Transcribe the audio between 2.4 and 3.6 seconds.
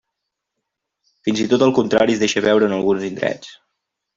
veure en alguns indrets.